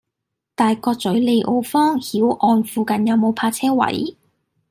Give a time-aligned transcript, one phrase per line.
[0.55, 4.17] 大角嘴利奧坊·曉岸附近有無泊車位？